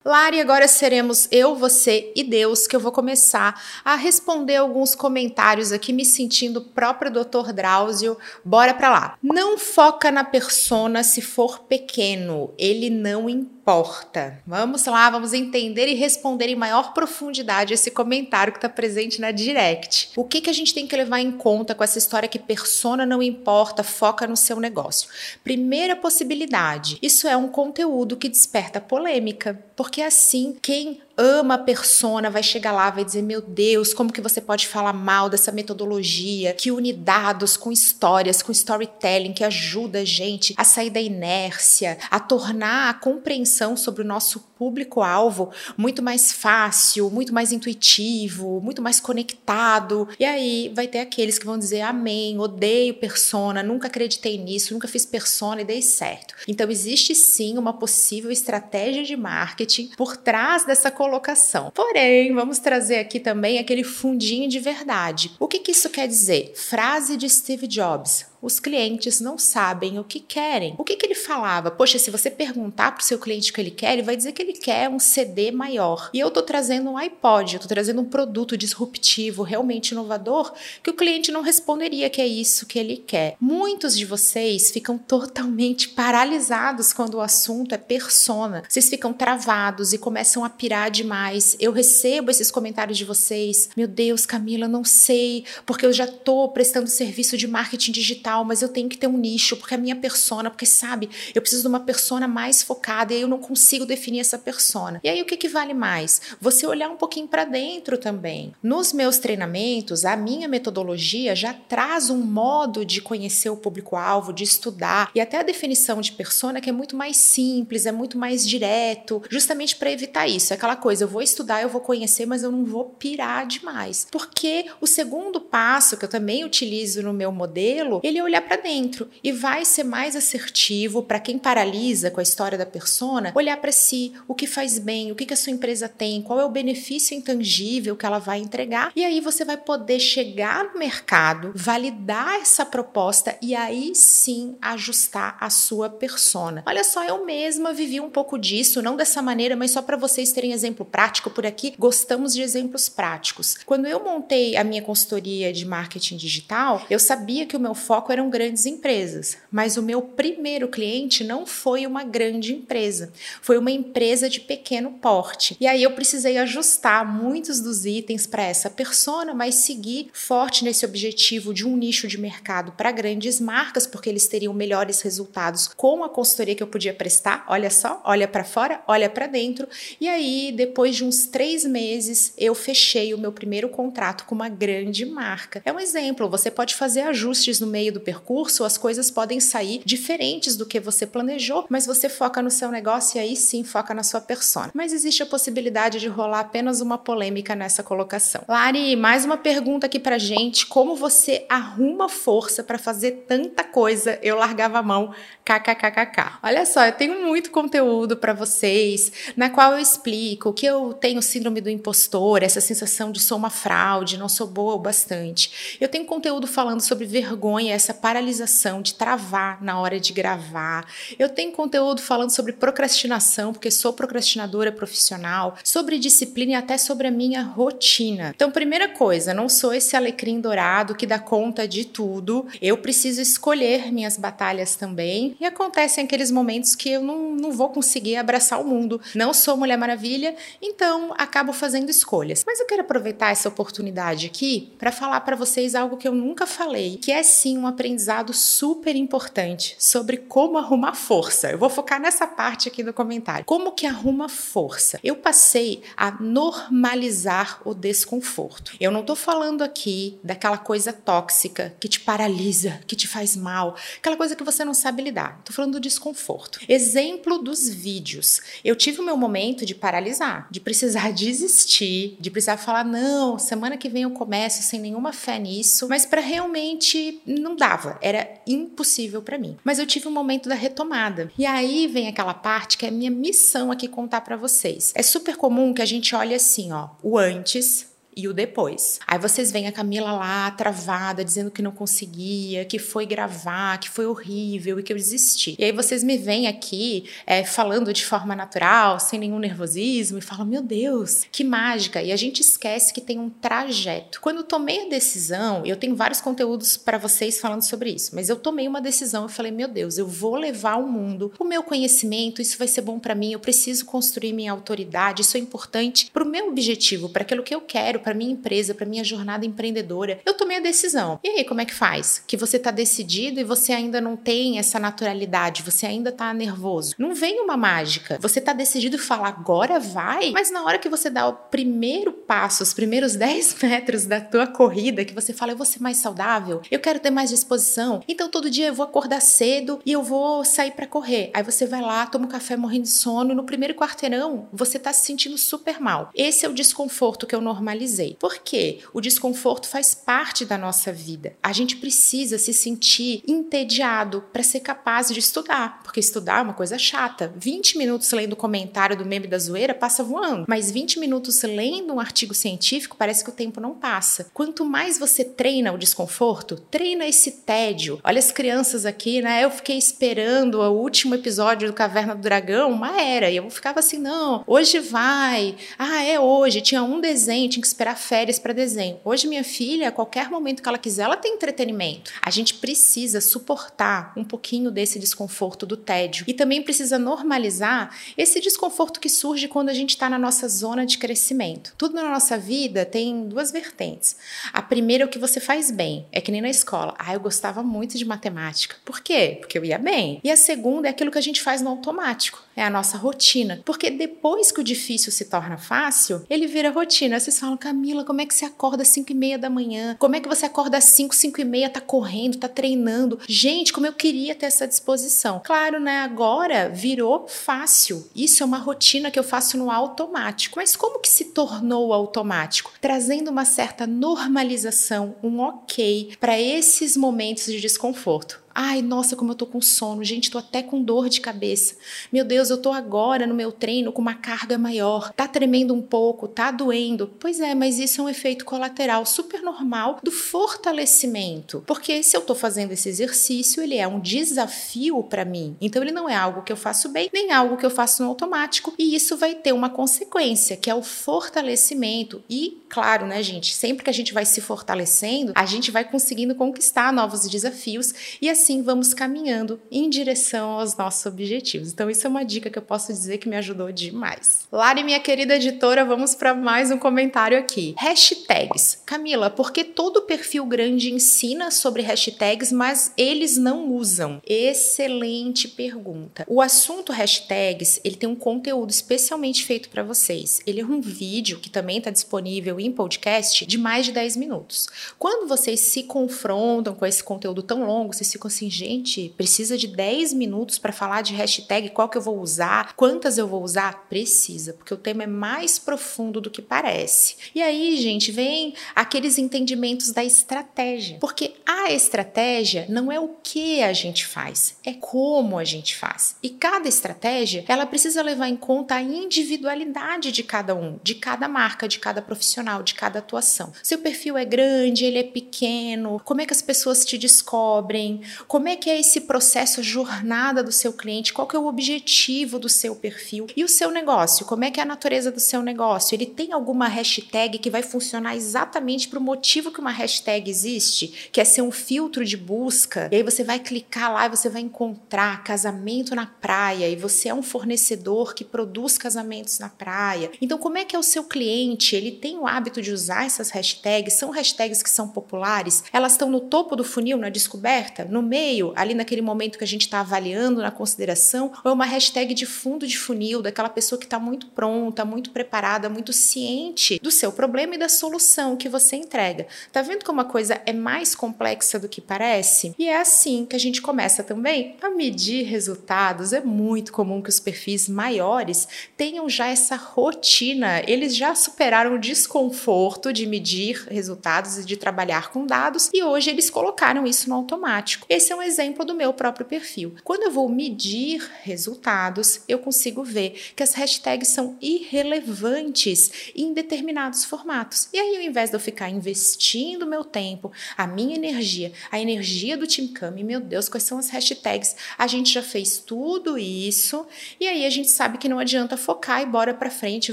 Lari, 0.04 0.40
agora 0.40 0.66
seremos 0.66 1.28
eu, 1.30 1.54
você 1.54 2.12
e 2.16 2.24
Deus 2.24 2.66
que 2.66 2.74
eu 2.74 2.80
vou 2.80 2.90
começar 2.90 3.62
a 3.84 3.94
responder 3.94 4.56
alguns 4.56 4.96
comentários 4.96 5.70
aqui, 5.70 5.92
me 5.92 6.04
sentindo 6.04 6.60
próprio 6.60 7.10
Dr. 7.10 7.52
Drauzio. 7.52 8.18
Bora 8.44 8.74
pra 8.74 8.90
lá. 8.90 9.18
Não 9.22 9.56
foca 9.56 10.10
na 10.10 10.24
persona 10.24 11.04
se 11.04 11.22
for 11.22 11.60
pequeno, 11.60 12.52
ele 12.58 12.90
não 12.90 13.28
importa? 13.62 14.40
Vamos 14.44 14.84
lá, 14.86 15.08
vamos 15.08 15.32
entender 15.32 15.86
e 15.86 15.94
responder 15.94 16.48
em 16.48 16.56
maior 16.56 16.92
profundidade 16.92 17.72
esse 17.72 17.92
comentário 17.92 18.52
que 18.52 18.58
está 18.58 18.68
presente 18.68 19.20
na 19.20 19.30
direct. 19.30 20.10
O 20.16 20.24
que, 20.24 20.40
que 20.40 20.50
a 20.50 20.52
gente 20.52 20.74
tem 20.74 20.84
que 20.84 20.96
levar 20.96 21.20
em 21.20 21.30
conta 21.30 21.72
com 21.72 21.84
essa 21.84 21.98
história 21.98 22.28
que 22.28 22.40
persona 22.40 23.06
não 23.06 23.22
importa, 23.22 23.84
foca 23.84 24.26
no 24.26 24.36
seu 24.36 24.58
negócio? 24.58 25.08
Primeira 25.44 25.94
possibilidade: 25.94 26.98
isso 27.00 27.28
é 27.28 27.36
um 27.36 27.46
conteúdo 27.46 28.16
que 28.16 28.28
desperta 28.28 28.80
polêmica, 28.80 29.62
porque 29.76 29.91
assim 30.00 30.56
quem 30.62 31.02
ama 31.22 31.54
a 31.54 31.58
persona 31.58 32.28
vai 32.28 32.42
chegar 32.42 32.72
lá, 32.72 32.90
vai 32.90 33.04
dizer: 33.04 33.22
Meu 33.22 33.40
Deus, 33.40 33.94
como 33.94 34.12
que 34.12 34.20
você 34.20 34.40
pode 34.40 34.66
falar 34.66 34.92
mal 34.92 35.30
dessa 35.30 35.52
metodologia 35.52 36.54
que 36.54 36.72
une 36.72 36.92
dados 36.92 37.56
com 37.56 37.70
histórias, 37.70 38.42
com 38.42 38.50
storytelling, 38.50 39.32
que 39.32 39.44
ajuda 39.44 40.00
a 40.00 40.04
gente 40.04 40.52
a 40.56 40.64
sair 40.64 40.90
da 40.90 41.00
inércia, 41.00 41.96
a 42.10 42.18
tornar 42.18 42.90
a 42.90 42.94
compreensão 42.94 43.76
sobre 43.76 44.02
o 44.02 44.04
nosso 44.04 44.40
público-alvo 44.58 45.50
muito 45.76 46.02
mais 46.02 46.32
fácil, 46.32 47.10
muito 47.10 47.32
mais 47.32 47.52
intuitivo, 47.52 48.60
muito 48.60 48.82
mais 48.82 48.98
conectado. 49.00 50.08
E 50.18 50.24
aí 50.24 50.72
vai 50.74 50.88
ter 50.88 51.00
aqueles 51.00 51.38
que 51.38 51.46
vão 51.46 51.58
dizer: 51.58 51.82
Amém, 51.82 52.38
odeio 52.38 52.94
persona, 52.94 53.62
nunca 53.62 53.86
acreditei 53.86 54.38
nisso, 54.38 54.74
nunca 54.74 54.88
fiz 54.88 55.06
persona 55.06 55.60
e 55.60 55.64
dei 55.64 55.82
certo. 55.82 56.34
Então, 56.48 56.70
existe 56.70 57.14
sim 57.14 57.58
uma 57.58 57.72
possível 57.72 58.30
estratégia 58.30 59.04
de 59.04 59.16
marketing 59.16 59.90
por 59.96 60.16
trás 60.16 60.64
dessa 60.64 60.90
colocação. 61.12 61.70
Porém, 61.74 62.32
vamos 62.32 62.58
trazer 62.58 62.96
aqui 62.96 63.20
também 63.20 63.58
aquele 63.58 63.84
fundinho 63.84 64.48
de 64.48 64.58
verdade. 64.58 65.32
O 65.38 65.46
que, 65.46 65.58
que 65.58 65.72
isso 65.72 65.90
quer 65.90 66.08
dizer? 66.08 66.54
Frase 66.56 67.18
de 67.18 67.28
Steve 67.28 67.66
Jobs: 67.66 68.26
os 68.42 68.58
clientes 68.58 69.20
não 69.20 69.38
sabem 69.38 70.00
o 70.00 70.04
que 70.04 70.18
querem. 70.18 70.74
O 70.76 70.82
que, 70.82 70.96
que 70.96 71.06
ele 71.06 71.14
falava? 71.14 71.70
Poxa, 71.70 71.96
se 71.96 72.10
você 72.10 72.28
perguntar 72.28 72.90
para 72.90 73.00
o 73.00 73.04
seu 73.04 73.16
cliente 73.16 73.52
o 73.52 73.54
que 73.54 73.60
ele 73.60 73.70
quer, 73.70 73.92
ele 73.92 74.02
vai 74.02 74.16
dizer 74.16 74.32
que 74.32 74.42
ele 74.42 74.52
quer 74.52 74.90
um 74.90 74.98
CD 74.98 75.52
maior. 75.52 76.10
E 76.12 76.18
eu 76.18 76.26
estou 76.26 76.42
trazendo 76.42 76.90
um 76.90 76.96
iPod, 76.96 77.54
eu 77.54 77.58
estou 77.58 77.68
trazendo 77.68 78.00
um 78.02 78.04
produto 78.04 78.56
disruptivo, 78.56 79.44
realmente 79.44 79.92
inovador, 79.92 80.52
que 80.82 80.90
o 80.90 80.94
cliente 80.94 81.30
não 81.30 81.40
responderia 81.40 82.10
que 82.10 82.20
é 82.20 82.26
isso 82.26 82.66
que 82.66 82.80
ele 82.80 82.96
quer. 82.96 83.36
Muitos 83.40 83.96
de 83.96 84.04
vocês 84.04 84.72
ficam 84.72 84.98
totalmente 84.98 85.90
paralisados 85.90 86.92
quando 86.92 87.14
o 87.14 87.20
assunto 87.20 87.76
é 87.76 87.78
persona. 87.78 88.64
Vocês 88.68 88.88
ficam 88.88 89.12
travados 89.12 89.92
e 89.92 89.98
começam 89.98 90.44
a 90.44 90.50
pirar 90.50 90.90
demais. 90.90 91.56
Eu 91.60 91.70
recebo 91.70 92.32
esses 92.32 92.50
comentários 92.50 92.98
de 92.98 93.04
vocês. 93.04 93.68
Meu 93.76 93.86
Deus, 93.86 94.26
Camila, 94.26 94.66
não 94.66 94.84
sei, 94.84 95.44
porque 95.64 95.86
eu 95.86 95.92
já 95.92 96.06
estou 96.06 96.48
prestando 96.48 96.88
serviço 96.88 97.36
de 97.36 97.46
marketing 97.46 97.92
digital 97.92 98.31
mas 98.44 98.62
eu 98.62 98.68
tenho 98.68 98.88
que 98.88 98.96
ter 98.96 99.06
um 99.06 99.18
nicho, 99.18 99.56
porque 99.56 99.74
a 99.74 99.78
minha 99.78 99.96
persona, 99.96 100.50
porque 100.50 100.66
sabe, 100.66 101.10
eu 101.34 101.42
preciso 101.42 101.62
de 101.62 101.68
uma 101.68 101.80
persona 101.80 102.26
mais 102.26 102.62
focada 102.62 103.12
e 103.12 103.16
aí 103.16 103.22
eu 103.22 103.28
não 103.28 103.38
consigo 103.38 103.84
definir 103.84 104.20
essa 104.20 104.38
persona. 104.38 105.00
E 105.04 105.08
aí 105.08 105.20
o 105.20 105.24
que, 105.24 105.36
que 105.36 105.48
vale 105.48 105.74
mais? 105.74 106.20
Você 106.40 106.66
olhar 106.66 106.88
um 106.88 106.96
pouquinho 106.96 107.28
para 107.28 107.44
dentro 107.44 107.98
também. 107.98 108.54
Nos 108.62 108.92
meus 108.92 109.18
treinamentos, 109.18 110.04
a 110.04 110.16
minha 110.16 110.48
metodologia 110.48 111.34
já 111.36 111.52
traz 111.52 112.10
um 112.10 112.18
modo 112.18 112.84
de 112.84 113.00
conhecer 113.00 113.50
o 113.50 113.56
público-alvo, 113.56 114.32
de 114.32 114.44
estudar 114.44 115.10
e 115.14 115.20
até 115.20 115.38
a 115.38 115.42
definição 115.42 116.00
de 116.00 116.12
persona 116.12 116.60
que 116.60 116.70
é 116.70 116.72
muito 116.72 116.96
mais 116.96 117.16
simples, 117.16 117.86
é 117.86 117.92
muito 117.92 118.16
mais 118.16 118.46
direto, 118.48 119.22
justamente 119.28 119.76
para 119.76 119.90
evitar 119.90 120.26
isso. 120.26 120.52
É 120.52 120.56
aquela 120.56 120.76
coisa, 120.76 121.04
eu 121.04 121.08
vou 121.08 121.22
estudar, 121.22 121.62
eu 121.62 121.68
vou 121.68 121.80
conhecer, 121.80 122.26
mas 122.26 122.42
eu 122.42 122.52
não 122.52 122.64
vou 122.64 122.84
pirar 122.84 123.46
demais. 123.46 124.06
Porque 124.10 124.66
o 124.80 124.86
segundo 124.86 125.40
passo 125.40 125.96
que 125.96 126.04
eu 126.04 126.08
também 126.08 126.44
utilizo 126.44 127.02
no 127.02 127.12
meu 127.12 127.32
modelo, 127.32 128.00
ele 128.02 128.21
olhar 128.22 128.42
para 128.42 128.56
dentro 128.56 129.08
e 129.22 129.32
vai 129.32 129.64
ser 129.64 129.84
mais 129.84 130.16
assertivo 130.16 131.02
para 131.02 131.20
quem 131.20 131.38
paralisa 131.38 132.10
com 132.10 132.20
a 132.20 132.22
história 132.22 132.58
da 132.58 132.66
persona, 132.66 133.32
olhar 133.34 133.56
para 133.56 133.72
si, 133.72 134.12
o 134.28 134.34
que 134.34 134.46
faz 134.46 134.78
bem, 134.78 135.10
o 135.10 135.14
que, 135.14 135.26
que 135.26 135.34
a 135.34 135.36
sua 135.36 135.52
empresa 135.52 135.88
tem, 135.88 136.22
qual 136.22 136.40
é 136.40 136.44
o 136.44 136.50
benefício 136.50 137.16
intangível 137.16 137.96
que 137.96 138.06
ela 138.06 138.18
vai 138.18 138.38
entregar, 138.38 138.92
e 138.94 139.04
aí 139.04 139.20
você 139.20 139.44
vai 139.44 139.56
poder 139.56 139.98
chegar 140.00 140.64
no 140.64 140.78
mercado, 140.78 141.52
validar 141.54 142.36
essa 142.36 142.64
proposta 142.64 143.36
e 143.40 143.54
aí 143.54 143.94
sim 143.94 144.56
ajustar 144.60 145.36
a 145.40 145.50
sua 145.50 145.88
persona. 145.88 146.62
Olha 146.66 146.84
só, 146.84 147.04
eu 147.04 147.24
mesma 147.24 147.72
vivi 147.72 148.00
um 148.00 148.10
pouco 148.10 148.38
disso, 148.38 148.82
não 148.82 148.96
dessa 148.96 149.22
maneira, 149.22 149.56
mas 149.56 149.70
só 149.70 149.82
para 149.82 149.96
vocês 149.96 150.32
terem 150.32 150.52
exemplo 150.52 150.84
prático 150.84 151.30
por 151.30 151.46
aqui. 151.46 151.74
Gostamos 151.78 152.32
de 152.34 152.42
exemplos 152.42 152.88
práticos. 152.88 153.56
Quando 153.64 153.86
eu 153.86 154.02
montei 154.02 154.56
a 154.56 154.64
minha 154.64 154.82
consultoria 154.82 155.52
de 155.52 155.64
marketing 155.64 156.16
digital, 156.16 156.84
eu 156.90 156.98
sabia 156.98 157.46
que 157.46 157.56
o 157.56 157.60
meu 157.60 157.74
foco 157.74 158.11
eram 158.12 158.30
grandes 158.30 158.66
empresas, 158.66 159.38
mas 159.50 159.76
o 159.76 159.82
meu 159.82 160.02
primeiro 160.02 160.68
cliente 160.68 161.24
não 161.24 161.46
foi 161.46 161.86
uma 161.86 162.04
grande 162.04 162.52
empresa, 162.52 163.12
foi 163.40 163.58
uma 163.58 163.70
empresa 163.70 164.28
de 164.28 164.40
pequeno 164.40 164.92
porte. 164.92 165.56
E 165.60 165.66
aí 165.66 165.82
eu 165.82 165.92
precisei 165.92 166.38
ajustar 166.38 167.04
muitos 167.04 167.60
dos 167.60 167.84
itens 167.84 168.26
para 168.26 168.42
essa 168.42 168.70
persona, 168.70 169.34
mas 169.34 169.56
seguir 169.56 170.10
forte 170.12 170.64
nesse 170.64 170.84
objetivo 170.84 171.54
de 171.54 171.66
um 171.66 171.76
nicho 171.76 172.06
de 172.06 172.18
mercado 172.18 172.72
para 172.72 172.92
grandes 172.92 173.40
marcas, 173.40 173.86
porque 173.86 174.08
eles 174.08 174.26
teriam 174.26 174.54
melhores 174.54 175.00
resultados 175.00 175.68
com 175.68 176.04
a 176.04 176.08
consultoria 176.08 176.54
que 176.54 176.62
eu 176.62 176.66
podia 176.66 176.94
prestar. 176.94 177.44
Olha 177.48 177.70
só, 177.70 178.00
olha 178.04 178.28
para 178.28 178.44
fora, 178.44 178.82
olha 178.86 179.08
para 179.08 179.26
dentro. 179.26 179.66
E 180.00 180.08
aí, 180.08 180.52
depois 180.54 180.96
de 180.96 181.04
uns 181.04 181.26
três 181.26 181.64
meses, 181.64 182.32
eu 182.36 182.54
fechei 182.54 183.14
o 183.14 183.18
meu 183.18 183.32
primeiro 183.32 183.68
contrato 183.68 184.24
com 184.24 184.34
uma 184.34 184.48
grande 184.48 185.04
marca. 185.06 185.62
É 185.64 185.72
um 185.72 185.80
exemplo, 185.80 186.28
você 186.28 186.50
pode 186.50 186.74
fazer 186.74 187.02
ajustes 187.02 187.60
no 187.60 187.66
meio 187.66 187.92
do 187.92 188.00
percurso, 188.02 188.64
as 188.64 188.76
coisas 188.76 189.10
podem 189.10 189.40
sair 189.40 189.82
diferentes 189.84 190.56
do 190.56 190.66
que 190.66 190.78
você 190.78 191.06
planejou, 191.06 191.64
mas 191.68 191.86
você 191.86 192.08
foca 192.08 192.42
no 192.42 192.50
seu 192.50 192.70
negócio 192.70 193.16
e 193.16 193.20
aí 193.20 193.36
sim 193.36 193.64
foca 193.64 193.94
na 193.94 194.02
sua 194.02 194.20
persona. 194.20 194.70
Mas 194.74 194.92
existe 194.92 195.22
a 195.22 195.26
possibilidade 195.26 195.98
de 195.98 196.08
rolar 196.08 196.40
apenas 196.40 196.80
uma 196.80 196.98
polêmica 196.98 197.54
nessa 197.54 197.82
colocação. 197.82 198.42
Lari, 198.48 198.94
mais 198.96 199.24
uma 199.24 199.36
pergunta 199.36 199.86
aqui 199.86 199.98
pra 199.98 200.18
gente: 200.18 200.66
como 200.66 200.94
você 200.94 201.46
arruma 201.48 202.08
força 202.08 202.62
para 202.62 202.78
fazer 202.78 203.24
tanta 203.26 203.64
coisa? 203.64 204.18
Eu 204.22 204.36
largava 204.36 204.78
a 204.78 204.82
mão, 204.82 205.14
kkkk. 205.44 206.38
Olha 206.42 206.66
só, 206.66 206.84
eu 206.84 206.92
tenho 206.92 207.24
muito 207.24 207.50
conteúdo 207.50 208.16
para 208.16 208.32
vocês, 208.32 209.12
na 209.36 209.50
qual 209.50 209.72
eu 209.72 209.78
explico 209.78 210.52
que 210.52 210.66
eu 210.66 210.92
tenho 210.92 211.22
síndrome 211.22 211.60
do 211.60 211.70
impostor, 211.70 212.42
essa 212.42 212.60
sensação 212.60 213.10
de 213.10 213.20
sou 213.20 213.38
uma 213.38 213.50
fraude, 213.50 214.18
não 214.18 214.28
sou 214.28 214.46
boa 214.46 214.74
o 214.74 214.78
bastante. 214.78 215.78
Eu 215.80 215.88
tenho 215.88 216.04
conteúdo 216.04 216.46
falando 216.46 216.80
sobre 216.80 217.06
vergonha, 217.06 217.74
essa 217.74 217.91
paralisação 217.94 218.82
de 218.82 218.94
travar 218.94 219.62
na 219.62 219.80
hora 219.80 219.98
de 219.98 220.12
gravar. 220.12 220.86
Eu 221.18 221.28
tenho 221.28 221.52
conteúdo 221.52 222.00
falando 222.00 222.30
sobre 222.30 222.52
procrastinação, 222.52 223.52
porque 223.52 223.70
sou 223.70 223.92
procrastinadora 223.92 224.72
profissional, 224.72 225.56
sobre 225.64 225.98
disciplina 225.98 226.52
e 226.52 226.54
até 226.54 226.78
sobre 226.78 227.06
a 227.06 227.10
minha 227.10 227.42
rotina. 227.42 228.32
Então, 228.34 228.50
primeira 228.50 228.88
coisa, 228.88 229.34
não 229.34 229.48
sou 229.48 229.72
esse 229.72 229.96
alecrim 229.96 230.40
dourado 230.40 230.94
que 230.94 231.06
dá 231.06 231.18
conta 231.18 231.66
de 231.66 231.84
tudo. 231.84 232.46
Eu 232.60 232.78
preciso 232.78 233.20
escolher 233.20 233.92
minhas 233.92 234.16
batalhas 234.16 234.74
também. 234.76 235.36
E 235.40 235.44
acontecem 235.44 236.04
aqueles 236.04 236.30
momentos 236.30 236.74
que 236.74 236.90
eu 236.90 237.02
não, 237.02 237.34
não 237.34 237.52
vou 237.52 237.70
conseguir 237.70 238.16
abraçar 238.16 238.60
o 238.60 238.64
mundo. 238.64 239.00
Não 239.14 239.32
sou 239.32 239.56
Mulher 239.56 239.76
Maravilha, 239.76 240.34
então 240.60 241.14
acabo 241.16 241.52
fazendo 241.52 241.90
escolhas. 241.90 242.42
Mas 242.46 242.60
eu 242.60 242.66
quero 242.66 242.82
aproveitar 242.82 243.30
essa 243.30 243.48
oportunidade 243.48 244.26
aqui 244.26 244.72
para 244.78 244.92
falar 244.92 245.20
para 245.20 245.36
vocês 245.36 245.74
algo 245.74 245.96
que 245.96 246.06
eu 246.06 246.14
nunca 246.14 246.46
falei, 246.46 246.96
que 246.96 247.12
é 247.12 247.22
sim 247.22 247.56
uma 247.56 247.71
aprendizado 247.72 248.32
super 248.32 248.94
importante 248.94 249.74
sobre 249.78 250.16
como 250.16 250.58
arrumar 250.58 250.94
força. 250.94 251.50
Eu 251.50 251.58
vou 251.58 251.68
focar 251.68 252.00
nessa 252.00 252.26
parte 252.26 252.68
aqui 252.68 252.82
do 252.82 252.92
comentário. 252.92 253.44
Como 253.44 253.72
que 253.72 253.86
arruma 253.86 254.28
força? 254.28 254.98
Eu 255.02 255.16
passei 255.16 255.82
a 255.96 256.10
normalizar 256.10 257.60
o 257.64 257.74
desconforto. 257.74 258.76
Eu 258.80 258.90
não 258.90 259.00
estou 259.00 259.16
falando 259.16 259.62
aqui 259.62 260.18
daquela 260.22 260.58
coisa 260.58 260.92
tóxica 260.92 261.74
que 261.80 261.88
te 261.88 262.00
paralisa, 262.00 262.80
que 262.86 262.96
te 262.96 263.08
faz 263.08 263.36
mal, 263.36 263.76
aquela 263.98 264.16
coisa 264.16 264.36
que 264.36 264.44
você 264.44 264.64
não 264.64 264.74
sabe 264.74 265.02
lidar. 265.02 265.38
Estou 265.40 265.54
falando 265.54 265.72
do 265.72 265.80
desconforto. 265.80 266.60
Exemplo 266.68 267.38
dos 267.38 267.68
vídeos. 267.68 268.40
Eu 268.64 268.76
tive 268.76 269.00
o 269.00 269.04
meu 269.04 269.16
momento 269.16 269.66
de 269.66 269.74
paralisar, 269.74 270.46
de 270.50 270.60
precisar 270.60 271.12
desistir, 271.14 272.16
de 272.20 272.30
precisar 272.30 272.56
falar 272.56 272.84
não, 272.84 273.38
semana 273.38 273.76
que 273.76 273.88
vem 273.88 274.02
eu 274.02 274.10
começo 274.10 274.62
sem 274.62 274.80
nenhuma 274.80 275.12
fé 275.12 275.38
nisso, 275.38 275.88
mas 275.88 276.06
para 276.06 276.20
realmente 276.20 277.20
não 277.26 277.56
dava, 277.62 277.96
era 278.02 278.28
impossível 278.44 279.22
para 279.22 279.38
mim. 279.38 279.56
Mas 279.62 279.78
eu 279.78 279.86
tive 279.86 280.08
um 280.08 280.10
momento 280.10 280.48
da 280.48 280.54
retomada. 280.56 281.30
E 281.38 281.46
aí 281.46 281.86
vem 281.86 282.08
aquela 282.08 282.34
parte 282.34 282.76
que 282.76 282.84
é 282.84 282.90
minha 282.90 283.10
missão 283.10 283.70
aqui 283.70 283.86
contar 283.86 284.22
para 284.22 284.36
vocês. 284.36 284.92
É 284.96 285.02
super 285.02 285.36
comum 285.36 285.72
que 285.72 285.80
a 285.80 285.86
gente 285.86 286.12
olhe 286.12 286.34
assim, 286.34 286.72
ó, 286.72 286.88
o 287.00 287.16
antes, 287.16 287.91
e 288.16 288.28
o 288.28 288.32
depois. 288.32 289.00
Aí 289.06 289.18
vocês 289.18 289.50
veem 289.50 289.66
a 289.66 289.72
Camila 289.72 290.12
lá 290.12 290.50
travada, 290.50 291.24
dizendo 291.24 291.50
que 291.50 291.62
não 291.62 291.72
conseguia, 291.72 292.64
que 292.64 292.78
foi 292.78 293.06
gravar, 293.06 293.78
que 293.78 293.88
foi 293.88 294.06
horrível 294.06 294.78
e 294.78 294.82
que 294.82 294.92
eu 294.92 294.96
desisti. 294.96 295.56
E 295.58 295.64
aí 295.64 295.72
vocês 295.72 296.04
me 296.04 296.18
veem 296.18 296.46
aqui 296.46 297.04
é, 297.26 297.44
falando 297.44 297.92
de 297.92 298.04
forma 298.04 298.36
natural, 298.36 299.00
sem 299.00 299.18
nenhum 299.18 299.38
nervosismo, 299.38 300.18
e 300.18 300.22
falam: 300.22 300.46
Meu 300.46 300.62
Deus, 300.62 301.24
que 301.32 301.44
mágica! 301.44 302.02
E 302.02 302.12
a 302.12 302.16
gente 302.16 302.40
esquece 302.40 302.92
que 302.92 303.00
tem 303.00 303.18
um 303.18 303.30
trajeto. 303.30 304.20
Quando 304.20 304.38
eu 304.38 304.44
tomei 304.44 304.86
a 304.86 304.88
decisão, 304.88 305.64
eu 305.64 305.76
tenho 305.76 305.96
vários 305.96 306.20
conteúdos 306.20 306.76
para 306.76 306.98
vocês 306.98 307.40
falando 307.40 307.62
sobre 307.62 307.90
isso, 307.90 308.14
mas 308.14 308.28
eu 308.28 308.36
tomei 308.36 308.68
uma 308.68 308.80
decisão, 308.80 309.24
eu 309.24 309.28
falei: 309.28 309.52
Meu 309.52 309.68
Deus, 309.68 309.98
eu 309.98 310.06
vou 310.06 310.36
levar 310.36 310.72
ao 310.72 310.82
mundo 310.82 311.32
o 311.38 311.44
meu 311.44 311.62
conhecimento, 311.62 312.42
isso 312.42 312.58
vai 312.58 312.68
ser 312.68 312.82
bom 312.82 312.98
para 312.98 313.14
mim, 313.14 313.32
eu 313.32 313.40
preciso 313.40 313.84
construir 313.86 314.32
minha 314.32 314.52
autoridade, 314.52 315.22
isso 315.22 315.36
é 315.36 315.40
importante 315.40 316.10
para 316.12 316.22
o 316.22 316.26
meu 316.26 316.48
objetivo, 316.48 317.08
para 317.08 317.22
aquilo 317.22 317.42
que 317.42 317.54
eu 317.54 317.60
quero 317.60 318.01
para 318.02 318.14
minha 318.14 318.32
empresa, 318.32 318.74
para 318.74 318.86
minha 318.86 319.04
jornada 319.04 319.46
empreendedora. 319.46 320.20
Eu 320.26 320.34
tomei 320.34 320.58
a 320.58 320.60
decisão. 320.60 321.18
E 321.22 321.28
aí, 321.28 321.44
como 321.44 321.60
é 321.60 321.64
que 321.64 321.74
faz? 321.74 322.22
Que 322.26 322.36
você 322.36 322.56
está 322.56 322.70
decidido 322.70 323.40
e 323.40 323.44
você 323.44 323.72
ainda 323.72 324.00
não 324.00 324.16
tem 324.16 324.58
essa 324.58 324.78
naturalidade, 324.78 325.62
você 325.62 325.86
ainda 325.86 326.10
está 326.10 326.32
nervoso. 326.34 326.94
Não 326.98 327.14
vem 327.14 327.40
uma 327.40 327.56
mágica. 327.56 328.18
Você 328.20 328.38
está 328.38 328.52
decidido 328.52 328.96
e 328.96 328.98
fala 328.98 329.28
agora 329.28 329.78
vai, 329.78 330.30
mas 330.30 330.50
na 330.50 330.64
hora 330.64 330.78
que 330.78 330.88
você 330.88 331.08
dá 331.08 331.28
o 331.28 331.32
primeiro 331.32 332.12
passo, 332.12 332.62
os 332.62 332.74
primeiros 332.74 333.14
10 333.16 333.56
metros 333.62 334.04
da 334.04 334.20
tua 334.20 334.46
corrida, 334.46 335.04
que 335.04 335.14
você 335.14 335.32
fala 335.32 335.52
eu 335.52 335.56
vou 335.56 335.66
ser 335.66 335.80
mais 335.80 335.98
saudável, 335.98 336.60
eu 336.70 336.80
quero 336.80 336.98
ter 336.98 337.10
mais 337.10 337.30
disposição. 337.30 338.02
Então 338.08 338.28
todo 338.28 338.50
dia 338.50 338.68
eu 338.68 338.74
vou 338.74 338.84
acordar 338.84 339.20
cedo 339.20 339.80
e 339.86 339.92
eu 339.92 340.02
vou 340.02 340.44
sair 340.44 340.72
para 340.72 340.86
correr. 340.86 341.30
Aí 341.34 341.42
você 341.42 341.66
vai 341.66 341.80
lá, 341.80 342.06
toma 342.06 342.26
um 342.26 342.28
café 342.28 342.56
morrendo 342.56 342.84
de 342.84 342.88
sono, 342.88 343.34
no 343.34 343.44
primeiro 343.44 343.74
quarteirão 343.74 344.48
você 344.52 344.76
está 344.76 344.92
se 344.92 345.06
sentindo 345.06 345.38
super 345.38 345.80
mal. 345.80 346.10
Esse 346.14 346.44
é 346.44 346.48
o 346.48 346.54
desconforto 346.54 347.26
que 347.26 347.34
eu 347.34 347.40
normalizei 347.40 347.91
normalizei. 347.92 348.16
Por 348.18 348.38
quê? 348.38 348.80
O 348.92 349.00
desconforto 349.00 349.68
faz 349.68 349.94
parte 349.94 350.44
da 350.44 350.56
nossa 350.56 350.92
vida. 350.92 351.36
A 351.42 351.52
gente 351.52 351.76
precisa 351.76 352.38
se 352.38 352.52
sentir 352.52 353.22
entediado 353.26 354.24
para 354.32 354.42
ser 354.42 354.60
capaz 354.60 355.08
de 355.08 355.18
estudar, 355.18 355.82
porque 355.82 356.00
estudar 356.00 356.40
é 356.40 356.42
uma 356.42 356.54
coisa 356.54 356.78
chata. 356.78 357.32
20 357.36 357.78
minutos 357.78 358.10
lendo 358.12 358.32
o 358.32 358.36
comentário 358.36 358.96
do 358.96 359.04
meme 359.04 359.26
da 359.26 359.38
zoeira 359.38 359.74
passa 359.74 360.02
voando, 360.02 360.46
mas 360.48 360.70
20 360.70 360.98
minutos 360.98 361.42
lendo 361.42 361.94
um 361.94 362.00
artigo 362.00 362.34
científico 362.34 362.96
parece 362.96 363.22
que 363.22 363.30
o 363.30 363.34
tempo 363.34 363.60
não 363.60 363.74
passa. 363.74 364.30
Quanto 364.32 364.64
mais 364.64 364.98
você 364.98 365.24
treina 365.24 365.72
o 365.72 365.78
desconforto, 365.78 366.56
treina 366.70 367.06
esse 367.06 367.30
tédio. 367.32 368.00
Olha 368.02 368.18
as 368.18 368.32
crianças 368.32 368.86
aqui, 368.86 369.20
né? 369.20 369.44
Eu 369.44 369.50
fiquei 369.50 369.76
esperando 369.76 370.60
o 370.60 370.70
último 370.70 371.14
episódio 371.14 371.68
do 371.68 371.74
Caverna 371.74 372.14
do 372.14 372.22
Dragão, 372.22 372.70
uma 372.70 373.00
era, 373.00 373.30
e 373.30 373.36
eu 373.36 373.50
ficava 373.50 373.80
assim, 373.80 373.98
não, 373.98 374.44
hoje 374.46 374.78
vai. 374.78 375.56
Ah, 375.78 376.04
é 376.04 376.18
hoje. 376.18 376.60
Tinha 376.60 376.82
um 376.82 377.00
desenho, 377.00 377.48
tinha 377.48 377.60
que 377.60 377.66
esperar 377.66 377.81
esperar 377.82 377.96
férias 377.96 378.38
para 378.38 378.52
desenho. 378.52 379.00
Hoje, 379.04 379.26
minha 379.26 379.42
filha, 379.42 379.88
a 379.88 379.92
qualquer 379.92 380.30
momento 380.30 380.62
que 380.62 380.68
ela 380.68 380.78
quiser, 380.78 381.02
ela 381.02 381.16
tem 381.16 381.34
entretenimento. 381.34 382.12
A 382.22 382.30
gente 382.30 382.54
precisa 382.54 383.20
suportar 383.20 384.12
um 384.16 384.22
pouquinho 384.22 384.70
desse 384.70 385.00
desconforto 385.00 385.66
do 385.66 385.76
tédio 385.76 386.24
e 386.28 386.32
também 386.32 386.62
precisa 386.62 386.96
normalizar 386.96 387.92
esse 388.16 388.40
desconforto 388.40 389.00
que 389.00 389.08
surge 389.08 389.48
quando 389.48 389.68
a 389.68 389.74
gente 389.74 389.90
está 389.90 390.08
na 390.08 390.18
nossa 390.18 390.46
zona 390.48 390.86
de 390.86 390.96
crescimento. 390.96 391.74
Tudo 391.76 391.94
na 391.94 392.08
nossa 392.08 392.38
vida 392.38 392.86
tem 392.86 393.26
duas 393.26 393.50
vertentes. 393.50 394.16
A 394.52 394.62
primeira 394.62 395.02
é 395.02 395.06
o 395.06 395.10
que 395.10 395.18
você 395.18 395.40
faz 395.40 395.72
bem, 395.72 396.06
é 396.12 396.20
que 396.20 396.30
nem 396.30 396.40
na 396.40 396.50
escola. 396.50 396.94
Ah, 397.00 397.14
eu 397.14 397.20
gostava 397.20 397.64
muito 397.64 397.98
de 397.98 398.04
matemática. 398.04 398.76
Por 398.84 399.00
quê? 399.00 399.38
Porque 399.40 399.58
eu 399.58 399.64
ia 399.64 399.78
bem. 399.78 400.20
E 400.22 400.30
a 400.30 400.36
segunda 400.36 400.86
é 400.86 400.90
aquilo 400.90 401.10
que 401.10 401.18
a 401.18 401.22
gente 401.22 401.42
faz 401.42 401.60
no 401.60 401.70
automático, 401.70 402.40
é 402.54 402.62
a 402.62 402.70
nossa 402.70 402.96
rotina. 402.96 403.60
Porque 403.64 403.90
depois 403.90 404.52
que 404.52 404.60
o 404.60 404.64
difícil 404.64 405.10
se 405.10 405.24
torna 405.24 405.58
fácil, 405.58 406.24
ele 406.30 406.46
vira 406.46 406.70
rotina. 406.70 407.18
Vocês 407.18 407.40
falam, 407.40 407.56
Camila, 407.72 408.04
como 408.04 408.20
é 408.20 408.26
que 408.26 408.34
você 408.34 408.44
acorda 408.44 408.82
às 408.82 408.88
5 408.88 409.12
e 409.12 409.14
meia 409.14 409.38
da 409.38 409.48
manhã? 409.48 409.96
Como 409.98 410.14
é 410.14 410.20
que 410.20 410.28
você 410.28 410.44
acorda 410.44 410.76
às 410.76 410.84
5, 410.84 411.14
5 411.14 411.40
e 411.40 411.44
meia, 411.44 411.70
tá 411.70 411.80
correndo, 411.80 412.36
tá 412.36 412.46
treinando? 412.46 413.18
Gente, 413.26 413.72
como 413.72 413.86
eu 413.86 413.94
queria 413.94 414.34
ter 414.34 414.44
essa 414.44 414.68
disposição. 414.68 415.40
Claro, 415.42 415.80
né? 415.80 416.00
Agora 416.00 416.68
virou 416.68 417.26
fácil. 417.26 418.06
Isso 418.14 418.42
é 418.42 418.46
uma 418.46 418.58
rotina 418.58 419.10
que 419.10 419.18
eu 419.18 419.24
faço 419.24 419.56
no 419.56 419.70
automático. 419.70 420.58
Mas 420.58 420.76
como 420.76 421.00
que 421.00 421.08
se 421.08 421.26
tornou 421.26 421.94
automático? 421.94 422.72
Trazendo 422.78 423.30
uma 423.30 423.46
certa 423.46 423.86
normalização, 423.86 425.16
um 425.22 425.40
ok 425.40 426.14
para 426.20 426.38
esses 426.38 426.94
momentos 426.94 427.46
de 427.46 427.58
desconforto. 427.58 428.41
Ai, 428.54 428.82
nossa, 428.82 429.16
como 429.16 429.32
eu 429.32 429.36
tô 429.36 429.46
com 429.46 429.60
sono. 429.60 430.04
Gente, 430.04 430.30
tô 430.30 430.38
até 430.38 430.62
com 430.62 430.82
dor 430.82 431.08
de 431.08 431.20
cabeça. 431.20 431.76
Meu 432.12 432.24
Deus, 432.24 432.50
eu 432.50 432.58
tô 432.58 432.72
agora 432.72 433.26
no 433.26 433.34
meu 433.34 433.50
treino 433.50 433.92
com 433.92 434.02
uma 434.02 434.14
carga 434.14 434.58
maior. 434.58 435.12
Tá 435.12 435.26
tremendo 435.26 435.74
um 435.74 435.82
pouco, 435.82 436.28
tá 436.28 436.50
doendo. 436.50 437.10
Pois 437.18 437.40
é, 437.40 437.54
mas 437.54 437.78
isso 437.78 438.00
é 438.00 438.04
um 438.04 438.08
efeito 438.08 438.44
colateral 438.44 439.04
super 439.06 439.42
normal 439.42 439.98
do 440.02 440.10
fortalecimento. 440.10 441.62
Porque 441.66 442.02
se 442.02 442.16
eu 442.16 442.20
tô 442.20 442.34
fazendo 442.34 442.72
esse 442.72 442.88
exercício, 442.88 443.62
ele 443.62 443.76
é 443.76 443.86
um 443.86 444.00
desafio 444.00 445.02
para 445.02 445.24
mim. 445.24 445.56
Então 445.60 445.82
ele 445.82 445.92
não 445.92 446.08
é 446.08 446.14
algo 446.14 446.42
que 446.42 446.52
eu 446.52 446.56
faço 446.56 446.88
bem, 446.88 447.08
nem 447.12 447.32
algo 447.32 447.56
que 447.56 447.66
eu 447.66 447.70
faço 447.70 448.02
no 448.02 448.08
automático, 448.08 448.74
e 448.78 448.94
isso 448.94 449.16
vai 449.16 449.34
ter 449.34 449.52
uma 449.52 449.70
consequência, 449.70 450.56
que 450.56 450.70
é 450.70 450.74
o 450.74 450.82
fortalecimento. 450.82 452.22
E, 452.28 452.62
claro, 452.68 453.06
né, 453.06 453.22
gente, 453.22 453.54
sempre 453.54 453.84
que 453.84 453.90
a 453.90 453.94
gente 453.94 454.12
vai 454.12 454.24
se 454.24 454.40
fortalecendo, 454.40 455.32
a 455.34 455.46
gente 455.46 455.70
vai 455.70 455.84
conseguindo 455.84 456.34
conquistar 456.34 456.92
novos 456.92 457.28
desafios 457.28 458.18
e 458.20 458.28
assim 458.28 458.41
assim 458.42 458.60
vamos 458.60 458.92
caminhando 458.92 459.60
em 459.70 459.88
direção 459.88 460.50
aos 460.50 460.76
nossos 460.76 461.06
objetivos. 461.06 461.72
Então, 461.72 461.88
isso 461.88 462.04
é 462.04 462.10
uma 462.10 462.24
dica 462.24 462.50
que 462.50 462.58
eu 462.58 462.62
posso 462.62 462.92
dizer 462.92 463.18
que 463.18 463.28
me 463.28 463.36
ajudou 463.36 463.70
demais. 463.70 464.48
Lari, 464.50 464.82
minha 464.82 464.98
querida 464.98 465.36
editora, 465.36 465.84
vamos 465.84 466.16
para 466.16 466.34
mais 466.34 466.72
um 466.72 466.76
comentário 466.76 467.38
aqui. 467.38 467.72
Hashtags. 467.78 468.82
Camila, 468.84 469.30
por 469.30 469.52
que 469.52 469.62
todo 469.62 470.02
perfil 470.02 470.44
grande 470.44 470.92
ensina 470.92 471.52
sobre 471.52 471.82
hashtags, 471.82 472.50
mas 472.50 472.92
eles 472.96 473.36
não 473.36 473.72
usam? 473.72 474.20
Excelente 474.26 475.46
pergunta. 475.46 476.24
O 476.26 476.40
assunto 476.40 476.92
hashtags, 476.92 477.80
ele 477.84 477.94
tem 477.94 478.08
um 478.08 478.16
conteúdo 478.16 478.70
especialmente 478.70 479.44
feito 479.44 479.68
para 479.68 479.84
vocês. 479.84 480.40
Ele 480.44 480.60
é 480.60 480.64
um 480.64 480.80
vídeo 480.80 481.38
que 481.38 481.48
também 481.48 481.78
está 481.78 481.90
disponível 481.90 482.58
em 482.58 482.72
podcast 482.72 483.46
de 483.46 483.56
mais 483.56 483.86
de 483.86 483.92
10 483.92 484.16
minutos. 484.16 484.66
Quando 484.98 485.28
vocês 485.28 485.60
se 485.60 485.84
confrontam 485.84 486.74
com 486.74 486.84
esse 486.84 487.04
conteúdo 487.04 487.42
tão 487.42 487.64
longo, 487.64 487.94
vocês 487.94 488.10
ficam 488.10 488.31
assim, 488.32 488.50
gente, 488.50 489.12
precisa 489.16 489.56
de 489.56 489.68
10 489.68 490.14
minutos 490.14 490.58
para 490.58 490.72
falar 490.72 491.02
de 491.02 491.14
hashtag, 491.14 491.70
qual 491.70 491.88
que 491.88 491.98
eu 491.98 492.02
vou 492.02 492.18
usar, 492.18 492.74
quantas 492.74 493.18
eu 493.18 493.28
vou 493.28 493.42
usar? 493.42 493.86
Precisa, 493.88 494.54
porque 494.54 494.72
o 494.72 494.76
tema 494.76 495.04
é 495.04 495.06
mais 495.06 495.58
profundo 495.58 496.20
do 496.20 496.30
que 496.30 496.42
parece. 496.42 497.16
E 497.34 497.42
aí, 497.42 497.76
gente, 497.76 498.10
vem 498.10 498.54
aqueles 498.74 499.18
entendimentos 499.18 499.92
da 499.92 500.02
estratégia. 500.02 500.98
Porque 500.98 501.34
a 501.46 501.70
estratégia 501.72 502.66
não 502.68 502.90
é 502.90 502.98
o 502.98 503.10
que 503.22 503.62
a 503.62 503.72
gente 503.72 504.06
faz, 504.06 504.56
é 504.64 504.72
como 504.72 505.38
a 505.38 505.44
gente 505.44 505.76
faz. 505.76 506.16
E 506.22 506.30
cada 506.30 506.68
estratégia, 506.68 507.44
ela 507.46 507.66
precisa 507.66 508.02
levar 508.02 508.28
em 508.28 508.36
conta 508.36 508.76
a 508.76 508.82
individualidade 508.82 510.10
de 510.10 510.22
cada 510.22 510.54
um, 510.54 510.78
de 510.82 510.94
cada 510.94 511.28
marca, 511.28 511.68
de 511.68 511.78
cada 511.78 512.00
profissional, 512.00 512.62
de 512.62 512.74
cada 512.74 512.98
atuação. 512.98 513.52
Seu 513.62 513.78
perfil 513.78 514.16
é 514.16 514.24
grande, 514.24 514.84
ele 514.84 514.98
é 514.98 515.02
pequeno, 515.02 516.00
como 516.04 516.20
é 516.20 516.26
que 516.26 516.32
as 516.32 516.42
pessoas 516.42 516.84
te 516.84 516.96
descobrem, 516.96 518.00
como 518.26 518.48
é 518.48 518.56
que 518.56 518.70
é 518.70 518.78
esse 518.78 519.02
processo, 519.02 519.60
a 519.60 519.62
jornada 519.62 520.42
do 520.42 520.52
seu 520.52 520.72
cliente? 520.72 521.12
Qual 521.12 521.26
que 521.26 521.36
é 521.36 521.38
o 521.38 521.46
objetivo 521.46 522.38
do 522.38 522.48
seu 522.48 522.74
perfil? 522.74 523.26
E 523.36 523.44
o 523.44 523.48
seu 523.48 523.70
negócio? 523.70 524.26
Como 524.26 524.44
é 524.44 524.50
que 524.50 524.60
é 524.60 524.62
a 524.62 524.66
natureza 524.66 525.10
do 525.10 525.20
seu 525.20 525.42
negócio? 525.42 525.94
Ele 525.94 526.06
tem 526.06 526.32
alguma 526.32 526.68
hashtag 526.68 527.38
que 527.38 527.50
vai 527.50 527.62
funcionar 527.62 528.16
exatamente 528.16 528.88
para 528.88 528.98
o 528.98 529.02
motivo 529.02 529.50
que 529.50 529.60
uma 529.60 529.70
hashtag 529.70 530.30
existe, 530.30 531.10
que 531.12 531.20
é 531.20 531.24
ser 531.24 531.42
um 531.42 531.50
filtro 531.50 532.04
de 532.04 532.16
busca. 532.16 532.88
E 532.90 532.96
aí 532.96 533.02
você 533.02 533.24
vai 533.24 533.38
clicar 533.38 533.92
lá 533.92 534.06
e 534.06 534.10
você 534.10 534.28
vai 534.28 534.42
encontrar 534.42 535.22
casamento 535.24 535.94
na 535.94 536.06
praia 536.06 536.68
e 536.68 536.76
você 536.76 537.08
é 537.08 537.14
um 537.14 537.22
fornecedor 537.22 538.14
que 538.14 538.24
produz 538.24 538.78
casamentos 538.78 539.38
na 539.38 539.48
praia. 539.48 540.10
Então, 540.20 540.38
como 540.38 540.58
é 540.58 540.64
que 540.64 540.76
é 540.76 540.78
o 540.78 540.82
seu 540.82 541.04
cliente? 541.04 541.76
Ele 541.76 541.92
tem 541.92 542.18
o 542.18 542.26
hábito 542.26 542.60
de 542.60 542.72
usar 542.72 543.06
essas 543.06 543.30
hashtags? 543.30 543.94
São 543.94 544.10
hashtags 544.10 544.62
que 544.62 544.70
são 544.70 544.88
populares? 544.88 545.64
Elas 545.72 545.92
estão 545.92 546.10
no 546.10 546.20
topo 546.20 546.56
do 546.56 546.64
funil, 546.64 546.98
na 546.98 547.08
descoberta? 547.08 547.84
No 547.84 548.02
meio, 548.12 548.52
ali 548.54 548.74
naquele 548.74 549.00
momento 549.00 549.38
que 549.38 549.44
a 549.44 549.46
gente 549.46 549.62
está 549.62 549.80
avaliando 549.80 550.42
na 550.42 550.50
consideração, 550.50 551.32
ou 551.42 551.50
é 551.50 551.54
uma 551.54 551.64
hashtag 551.64 552.12
de 552.12 552.26
fundo 552.26 552.66
de 552.66 552.76
funil, 552.76 553.22
daquela 553.22 553.48
pessoa 553.48 553.78
que 553.78 553.86
está 553.86 553.98
muito 553.98 554.26
pronta, 554.26 554.84
muito 554.84 555.10
preparada, 555.12 555.70
muito 555.70 555.94
ciente 555.94 556.78
do 556.82 556.90
seu 556.90 557.10
problema 557.10 557.54
e 557.54 557.58
da 557.58 557.70
solução 557.70 558.36
que 558.36 558.50
você 558.50 558.76
entrega. 558.76 559.26
Tá 559.50 559.62
vendo 559.62 559.82
como 559.82 560.02
a 560.02 560.04
coisa 560.04 560.42
é 560.44 560.52
mais 560.52 560.94
complexa 560.94 561.58
do 561.58 561.70
que 561.70 561.80
parece? 561.80 562.54
E 562.58 562.68
é 562.68 562.78
assim 562.78 563.24
que 563.24 563.34
a 563.34 563.38
gente 563.38 563.62
começa 563.62 564.02
também 564.02 564.56
a 564.60 564.68
medir 564.68 565.24
resultados. 565.24 566.12
É 566.12 566.20
muito 566.20 566.70
comum 566.70 567.00
que 567.00 567.08
os 567.08 567.18
perfis 567.18 567.66
maiores 567.66 568.46
tenham 568.76 569.08
já 569.08 569.28
essa 569.28 569.56
rotina, 569.56 570.62
eles 570.66 570.94
já 570.94 571.14
superaram 571.14 571.76
o 571.76 571.78
desconforto 571.78 572.92
de 572.92 573.06
medir 573.06 573.66
resultados 573.70 574.36
e 574.36 574.44
de 574.44 574.56
trabalhar 574.58 575.10
com 575.10 575.24
dados 575.24 575.70
e 575.72 575.82
hoje 575.82 576.10
eles 576.10 576.28
colocaram 576.28 576.86
isso 576.86 577.08
no 577.08 577.14
automático. 577.14 577.86
Esse 577.88 578.01
é 578.10 578.16
um 578.16 578.22
exemplo 578.22 578.64
do 578.64 578.74
meu 578.74 578.94
próprio 578.94 579.26
perfil. 579.26 579.74
Quando 579.84 580.04
eu 580.04 580.10
vou 580.10 580.28
medir 580.28 581.06
resultados, 581.22 582.22
eu 582.26 582.38
consigo 582.38 582.82
ver 582.82 583.32
que 583.36 583.42
as 583.42 583.52
hashtags 583.52 584.08
são 584.08 584.36
irrelevantes 584.40 586.12
em 586.16 586.32
determinados 586.32 587.04
formatos. 587.04 587.68
E 587.70 587.78
aí, 587.78 587.96
ao 587.96 588.02
invés 588.02 588.30
de 588.30 588.36
eu 588.36 588.40
ficar 588.40 588.70
investindo 588.70 589.66
meu 589.66 589.84
tempo, 589.84 590.32
a 590.56 590.66
minha 590.66 590.94
energia, 590.94 591.52
a 591.70 591.78
energia 591.78 592.36
do 592.36 592.46
Team 592.46 592.68
Cami, 592.68 593.04
meu 593.04 593.20
Deus, 593.20 593.48
quais 593.48 593.64
são 593.64 593.78
as 593.78 593.90
hashtags? 593.90 594.56
A 594.78 594.86
gente 594.86 595.12
já 595.12 595.22
fez 595.22 595.58
tudo 595.58 596.16
isso 596.16 596.86
e 597.20 597.26
aí 597.26 597.44
a 597.44 597.50
gente 597.50 597.68
sabe 597.68 597.98
que 597.98 598.08
não 598.08 598.18
adianta 598.18 598.56
focar 598.56 599.02
e 599.02 599.06
bora 599.06 599.34
para 599.34 599.50
frente, 599.50 599.92